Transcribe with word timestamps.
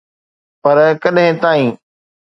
پر، 0.63 0.77
ڪڏهن 1.03 1.33
تائين؟ 1.41 1.69